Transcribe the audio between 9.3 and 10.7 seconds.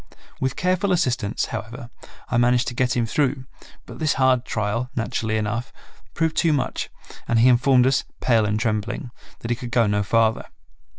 that he could go no farther.